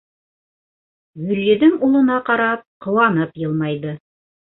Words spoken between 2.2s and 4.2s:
ҡарап, ҡыуанып йылмайҙы.